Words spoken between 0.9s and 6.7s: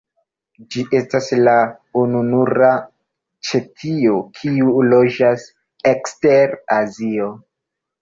estas la ununura ĉetio kiu loĝas ekster